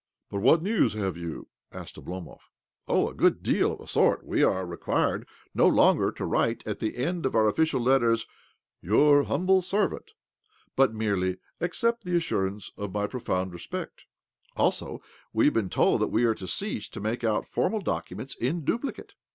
[0.31, 2.39] "And what news have you?" asked Oblomov."
[2.87, 4.25] Oh, a good deal^of a sort.
[4.25, 8.25] We are required no longer to write at the end of our official letters
[8.81, 10.13] 'Your humble servant,'
[10.75, 14.05] but merely' Accept the ass, urance of my pro found respect.'
[14.57, 15.03] Also
[15.33, 18.33] we have been told that we are to cease to make out formal docu ments
[18.35, 19.13] in duplicate.